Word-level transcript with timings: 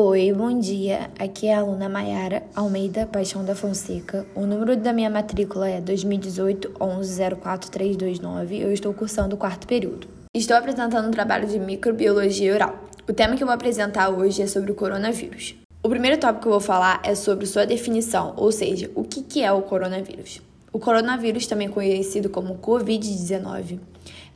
Oi, 0.00 0.32
bom 0.32 0.56
dia. 0.60 1.10
Aqui 1.18 1.48
é 1.48 1.54
a 1.56 1.58
aluna 1.58 1.88
Maiara 1.88 2.44
Almeida 2.54 3.04
Paixão 3.04 3.44
da 3.44 3.52
Fonseca. 3.56 4.24
O 4.32 4.46
número 4.46 4.76
da 4.76 4.92
minha 4.92 5.10
matrícula 5.10 5.68
é 5.68 5.80
2018 5.80 6.70
1104329. 6.78 8.60
Eu 8.60 8.72
estou 8.72 8.94
cursando 8.94 9.34
o 9.34 9.36
quarto 9.36 9.66
período. 9.66 10.06
Estou 10.32 10.56
apresentando 10.56 11.08
um 11.08 11.10
trabalho 11.10 11.48
de 11.48 11.58
microbiologia 11.58 12.54
oral. 12.54 12.78
O 13.08 13.12
tema 13.12 13.34
que 13.34 13.42
eu 13.42 13.46
vou 13.48 13.54
apresentar 13.56 14.08
hoje 14.10 14.40
é 14.40 14.46
sobre 14.46 14.70
o 14.70 14.74
coronavírus. 14.76 15.56
O 15.82 15.88
primeiro 15.88 16.16
tópico 16.16 16.42
que 16.42 16.46
eu 16.46 16.52
vou 16.52 16.60
falar 16.60 17.00
é 17.02 17.16
sobre 17.16 17.44
sua 17.44 17.66
definição, 17.66 18.34
ou 18.36 18.52
seja, 18.52 18.88
o 18.94 19.02
que 19.02 19.42
é 19.42 19.50
o 19.50 19.62
coronavírus. 19.62 20.40
O 20.72 20.78
coronavírus, 20.78 21.48
também 21.48 21.68
conhecido 21.68 22.30
como 22.30 22.58
Covid-19, 22.58 23.80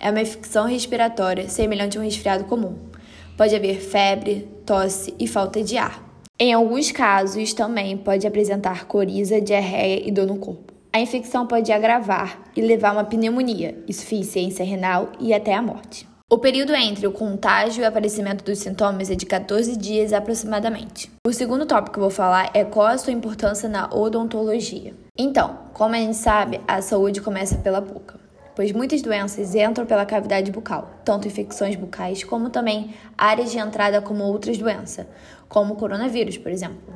é 0.00 0.10
uma 0.10 0.22
infecção 0.22 0.66
respiratória 0.66 1.48
semelhante 1.48 1.96
a 1.96 2.00
um 2.00 2.04
resfriado 2.04 2.46
comum. 2.46 2.74
Pode 3.36 3.54
haver 3.54 3.80
febre, 3.80 4.48
tosse 4.66 5.14
e 5.18 5.26
falta 5.26 5.62
de 5.62 5.76
ar. 5.76 6.02
Em 6.38 6.52
alguns 6.52 6.90
casos, 6.92 7.52
também 7.52 7.96
pode 7.96 8.26
apresentar 8.26 8.86
coriza, 8.86 9.40
diarreia 9.40 10.06
e 10.06 10.10
dor 10.10 10.26
no 10.26 10.36
corpo. 10.36 10.72
A 10.92 11.00
infecção 11.00 11.46
pode 11.46 11.72
agravar 11.72 12.42
e 12.54 12.60
levar 12.60 12.90
a 12.90 12.92
uma 12.92 13.04
pneumonia, 13.04 13.82
insuficiência 13.88 14.64
renal 14.64 15.12
e 15.18 15.32
até 15.32 15.54
a 15.54 15.62
morte. 15.62 16.06
O 16.30 16.38
período 16.38 16.74
entre 16.74 17.06
o 17.06 17.12
contágio 17.12 17.82
e 17.82 17.84
o 17.84 17.88
aparecimento 17.88 18.42
dos 18.42 18.58
sintomas 18.58 19.10
é 19.10 19.14
de 19.14 19.26
14 19.26 19.76
dias 19.76 20.12
aproximadamente. 20.12 21.10
O 21.26 21.32
segundo 21.32 21.66
tópico 21.66 21.92
que 21.92 21.98
eu 21.98 22.04
vou 22.04 22.10
falar 22.10 22.50
é 22.54 22.64
qual 22.64 22.86
a 22.86 22.96
sua 22.96 23.12
importância 23.12 23.68
na 23.68 23.86
odontologia. 23.92 24.94
Então, 25.18 25.58
como 25.74 25.94
a 25.94 25.98
gente 25.98 26.16
sabe, 26.16 26.58
a 26.66 26.80
saúde 26.80 27.20
começa 27.20 27.58
pela 27.58 27.82
boca, 27.82 28.18
pois 28.54 28.72
muitas 28.72 29.02
doenças 29.02 29.54
entram 29.54 29.86
pela 29.86 30.06
cavidade 30.06 30.50
bucal, 30.50 30.90
tanto 31.04 31.28
infecções 31.28 31.76
bucais 31.76 32.24
como 32.24 32.50
também 32.50 32.94
áreas 33.16 33.50
de 33.50 33.58
entrada 33.58 34.00
como 34.00 34.24
outras 34.24 34.58
doenças, 34.58 35.06
como 35.48 35.74
o 35.74 35.76
coronavírus, 35.76 36.38
por 36.38 36.52
exemplo. 36.52 36.94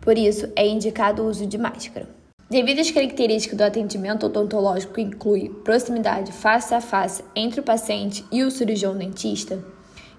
Por 0.00 0.18
isso, 0.18 0.52
é 0.54 0.66
indicado 0.66 1.22
o 1.22 1.28
uso 1.28 1.46
de 1.46 1.56
máscara. 1.56 2.08
Devido 2.50 2.80
às 2.80 2.90
características 2.90 3.56
do 3.56 3.64
atendimento 3.64 4.26
odontológico 4.26 4.94
que 4.94 5.00
inclui 5.00 5.48
proximidade 5.48 6.30
face 6.30 6.74
a 6.74 6.80
face 6.80 7.24
entre 7.34 7.60
o 7.60 7.62
paciente 7.64 8.24
e 8.30 8.42
o 8.42 8.50
cirurgião 8.50 8.94
dentista, 8.96 9.64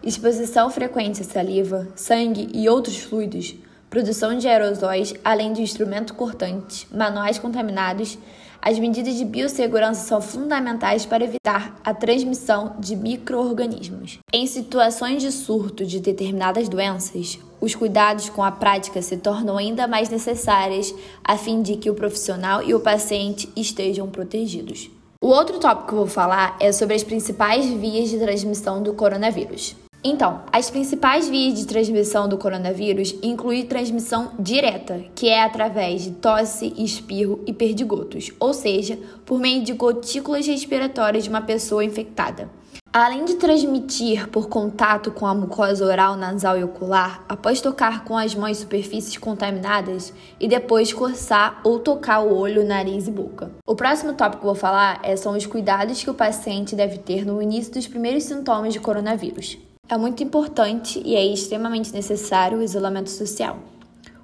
exposição 0.03 0.69
frequente 0.69 1.21
à 1.21 1.23
saliva, 1.23 1.87
sangue 1.95 2.49
e 2.53 2.67
outros 2.67 2.97
fluidos, 2.97 3.55
produção 3.95 4.37
de 4.37 4.45
aerosóis, 4.45 5.13
além 5.23 5.53
de 5.53 5.61
instrumentos 5.61 6.13
cortantes, 6.13 6.85
manuais 6.91 7.39
contaminados, 7.39 8.17
as 8.61 8.77
medidas 8.77 9.15
de 9.15 9.23
biossegurança 9.23 10.05
são 10.05 10.19
fundamentais 10.19 11.05
para 11.05 11.23
evitar 11.23 11.79
a 11.81 11.93
transmissão 11.93 12.75
de 12.77 12.93
microorganismos. 12.93 14.19
Em 14.33 14.45
situações 14.47 15.21
de 15.21 15.31
surto 15.31 15.85
de 15.85 16.01
determinadas 16.01 16.67
doenças, 16.67 17.39
os 17.61 17.73
cuidados 17.73 18.27
com 18.27 18.43
a 18.43 18.51
prática 18.51 19.01
se 19.01 19.15
tornam 19.15 19.57
ainda 19.57 19.87
mais 19.87 20.09
necessários 20.09 20.93
a 21.23 21.37
fim 21.37 21.61
de 21.61 21.77
que 21.77 21.89
o 21.89 21.95
profissional 21.95 22.61
e 22.61 22.73
o 22.75 22.81
paciente 22.81 23.49
estejam 23.55 24.09
protegidos. 24.09 24.91
O 25.21 25.27
outro 25.27 25.57
tópico 25.57 25.87
que 25.87 25.93
eu 25.93 25.99
vou 25.99 26.07
falar 26.07 26.57
é 26.59 26.73
sobre 26.73 26.97
as 26.97 27.03
principais 27.03 27.65
vias 27.65 28.09
de 28.09 28.19
transmissão 28.19 28.83
do 28.83 28.93
coronavírus. 28.93 29.73
Então, 30.07 30.41
as 30.51 30.69
principais 30.69 31.27
vias 31.27 31.57
de 31.57 31.65
transmissão 31.65 32.29
do 32.29 32.37
coronavírus 32.37 33.15
incluem 33.23 33.65
transmissão 33.65 34.33
direta, 34.37 35.03
que 35.15 35.27
é 35.27 35.43
através 35.43 36.03
de 36.03 36.11
tosse, 36.11 36.71
espirro 36.77 37.39
e 37.47 37.51
perdigotos, 37.51 38.31
ou 38.39 38.53
seja, 38.53 38.99
por 39.25 39.39
meio 39.39 39.63
de 39.63 39.73
gotículas 39.73 40.45
respiratórias 40.45 41.23
de 41.23 41.29
uma 41.31 41.41
pessoa 41.41 41.83
infectada. 41.83 42.47
Além 42.93 43.25
de 43.25 43.33
transmitir 43.37 44.29
por 44.29 44.47
contato 44.47 45.09
com 45.09 45.25
a 45.25 45.33
mucosa 45.33 45.83
oral, 45.83 46.15
nasal 46.15 46.55
e 46.55 46.63
ocular, 46.63 47.25
após 47.27 47.59
tocar 47.59 48.03
com 48.05 48.15
as 48.15 48.35
mãos 48.35 48.57
superfícies 48.57 49.17
contaminadas 49.17 50.13
e 50.39 50.47
depois 50.47 50.93
coçar 50.93 51.61
ou 51.63 51.79
tocar 51.79 52.19
o 52.19 52.31
olho, 52.31 52.63
nariz 52.63 53.07
e 53.07 53.11
boca. 53.11 53.49
O 53.65 53.75
próximo 53.75 54.13
tópico 54.13 54.41
que 54.41 54.45
vou 54.45 54.53
falar 54.53 54.99
é, 55.01 55.15
são 55.15 55.35
os 55.35 55.47
cuidados 55.47 56.03
que 56.03 56.11
o 56.11 56.13
paciente 56.13 56.75
deve 56.75 56.99
ter 56.99 57.25
no 57.25 57.41
início 57.41 57.73
dos 57.73 57.87
primeiros 57.87 58.25
sintomas 58.25 58.71
de 58.71 58.79
coronavírus. 58.79 59.57
É 59.87 59.95
muito 59.99 60.23
importante 60.23 60.99
e 61.05 61.15
é 61.15 61.23
extremamente 61.23 61.93
necessário 61.93 62.57
o 62.57 62.63
isolamento 62.63 63.11
social. 63.11 63.59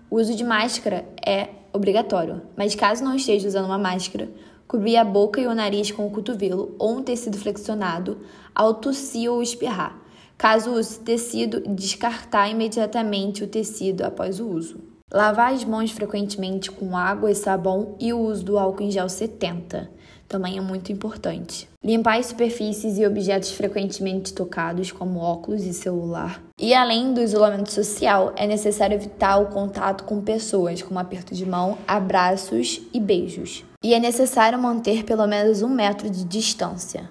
O 0.09 0.15
uso 0.15 0.35
de 0.35 0.43
máscara 0.43 1.05
é 1.23 1.49
obrigatório, 1.71 2.41
mas 2.57 2.73
caso 2.73 3.03
não 3.03 3.15
esteja 3.15 3.47
usando 3.47 3.65
uma 3.65 3.77
máscara, 3.77 4.27
cobrir 4.67 4.97
a 4.97 5.03
boca 5.03 5.39
e 5.39 5.45
o 5.45 5.53
nariz 5.53 5.91
com 5.91 6.07
o 6.07 6.09
cotovelo 6.09 6.75
ou 6.79 6.97
um 6.97 7.03
tecido 7.03 7.37
flexionado 7.37 8.17
ao 8.55 8.73
tossir 8.73 9.31
ou 9.31 9.43
espirrar. 9.43 10.01
Caso 10.35 10.71
use 10.71 10.99
tecido, 10.99 11.61
descartar 11.75 12.49
imediatamente 12.49 13.43
o 13.43 13.47
tecido 13.47 14.01
após 14.01 14.39
o 14.39 14.49
uso. 14.49 14.79
Lavar 15.13 15.53
as 15.53 15.63
mãos 15.63 15.91
frequentemente 15.91 16.71
com 16.71 16.97
água 16.97 17.29
e 17.29 17.35
sabão 17.35 17.95
e 17.99 18.11
o 18.11 18.19
uso 18.19 18.43
do 18.43 18.57
álcool 18.57 18.81
em 18.81 18.89
gel 18.89 19.07
70 19.07 20.00
também 20.31 20.57
é 20.57 20.61
muito 20.61 20.93
importante. 20.93 21.67
Limpar 21.83 22.17
as 22.17 22.27
superfícies 22.27 22.97
e 22.97 23.05
objetos 23.05 23.51
frequentemente 23.51 24.33
tocados, 24.33 24.91
como 24.91 25.19
óculos 25.19 25.63
e 25.63 25.73
celular. 25.73 26.41
E 26.57 26.73
além 26.73 27.13
do 27.13 27.21
isolamento 27.21 27.71
social, 27.71 28.31
é 28.37 28.47
necessário 28.47 28.95
evitar 28.95 29.37
o 29.37 29.47
contato 29.47 30.05
com 30.05 30.21
pessoas, 30.21 30.81
como 30.81 30.99
aperto 30.99 31.35
de 31.35 31.45
mão, 31.45 31.77
abraços 31.85 32.81
e 32.93 32.99
beijos. 32.99 33.65
E 33.83 33.93
é 33.93 33.99
necessário 33.99 34.57
manter 34.57 35.03
pelo 35.03 35.27
menos 35.27 35.61
um 35.61 35.69
metro 35.69 36.09
de 36.09 36.23
distância. 36.23 37.09